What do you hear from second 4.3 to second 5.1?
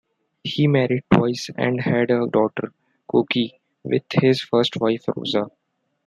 first wife,